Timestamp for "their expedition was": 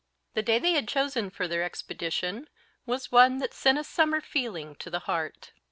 1.47-3.11